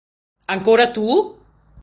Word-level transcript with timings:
Ancora 0.55 0.87
tu! 0.97 1.15